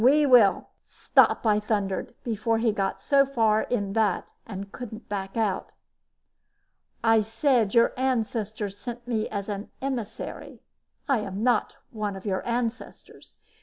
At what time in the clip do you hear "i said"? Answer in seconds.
7.03-7.75